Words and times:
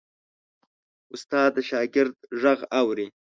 استاد 1.13 1.49
د 1.55 1.57
شاګرد 1.69 2.15
غږ 2.41 2.59
اوري. 2.79 3.07